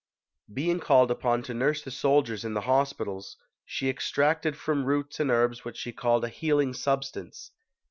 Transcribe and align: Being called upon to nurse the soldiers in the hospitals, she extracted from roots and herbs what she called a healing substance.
Being 0.51 0.79
called 0.79 1.11
upon 1.11 1.43
to 1.43 1.53
nurse 1.53 1.83
the 1.83 1.91
soldiers 1.91 2.43
in 2.43 2.55
the 2.55 2.61
hospitals, 2.61 3.37
she 3.63 3.87
extracted 3.87 4.57
from 4.57 4.85
roots 4.85 5.19
and 5.19 5.29
herbs 5.29 5.63
what 5.63 5.77
she 5.77 5.91
called 5.91 6.23
a 6.25 6.29
healing 6.29 6.73
substance. 6.73 7.51